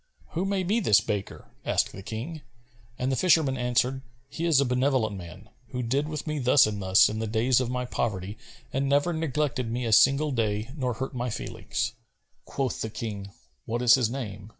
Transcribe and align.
"Who 0.31 0.45
may 0.45 0.63
be 0.63 0.79
this 0.79 0.99
baker?" 0.99 1.51
asked 1.63 1.91
the 1.91 2.01
King; 2.01 2.41
and 2.97 3.11
the 3.11 3.15
fisherman 3.15 3.55
answered, 3.55 4.01
"He 4.27 4.45
is 4.45 4.59
a 4.59 4.65
benevolent 4.65 5.15
man, 5.15 5.49
who 5.67 5.83
did 5.83 6.07
with 6.07 6.25
me 6.25 6.39
thus 6.39 6.65
and 6.65 6.81
thus 6.81 7.07
in 7.07 7.19
the 7.19 7.27
days 7.27 7.59
of 7.61 7.69
my 7.69 7.85
poverty 7.85 8.35
and 8.73 8.89
never 8.89 9.13
neglected 9.13 9.69
me 9.69 9.85
a 9.85 9.91
single 9.93 10.31
day 10.31 10.71
nor 10.75 10.95
hurt 10.95 11.13
my 11.13 11.29
feelings." 11.29 11.93
Quoth 12.45 12.81
the 12.81 12.89
King, 12.89 13.29
"What 13.65 13.83
is 13.83 13.93
his 13.93 14.09
name?" 14.09 14.49